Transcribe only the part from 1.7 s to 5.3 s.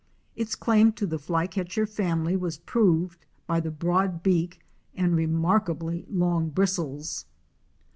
family was proved by the broad beak and